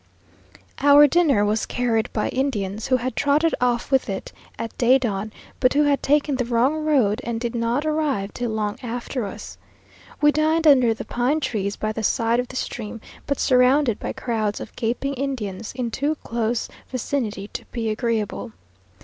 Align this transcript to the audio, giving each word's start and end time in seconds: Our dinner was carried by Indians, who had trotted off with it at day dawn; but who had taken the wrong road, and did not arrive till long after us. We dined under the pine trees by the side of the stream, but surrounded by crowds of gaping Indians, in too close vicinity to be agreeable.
Our 0.79 1.05
dinner 1.05 1.45
was 1.45 1.67
carried 1.67 2.11
by 2.11 2.29
Indians, 2.29 2.87
who 2.87 2.97
had 2.97 3.15
trotted 3.15 3.53
off 3.61 3.91
with 3.91 4.09
it 4.09 4.33
at 4.57 4.75
day 4.79 4.97
dawn; 4.97 5.31
but 5.59 5.73
who 5.73 5.83
had 5.83 6.01
taken 6.01 6.37
the 6.37 6.45
wrong 6.45 6.83
road, 6.83 7.21
and 7.23 7.39
did 7.39 7.53
not 7.53 7.85
arrive 7.85 8.33
till 8.33 8.49
long 8.49 8.79
after 8.81 9.27
us. 9.27 9.59
We 10.19 10.31
dined 10.31 10.65
under 10.65 10.95
the 10.95 11.05
pine 11.05 11.39
trees 11.39 11.75
by 11.75 11.91
the 11.91 12.01
side 12.01 12.39
of 12.39 12.47
the 12.47 12.55
stream, 12.55 12.99
but 13.27 13.39
surrounded 13.39 13.99
by 13.99 14.13
crowds 14.13 14.59
of 14.59 14.75
gaping 14.75 15.13
Indians, 15.13 15.71
in 15.75 15.91
too 15.91 16.15
close 16.23 16.67
vicinity 16.89 17.47
to 17.49 17.63
be 17.65 17.91
agreeable. 17.91 18.53